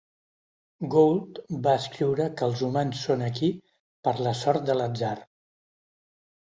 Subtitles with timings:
[0.95, 3.51] Gould va escriure que els humans són aquí
[4.09, 5.17] per la sort de l'atzar.